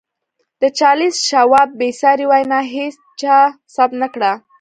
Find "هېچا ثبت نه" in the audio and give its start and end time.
2.73-4.07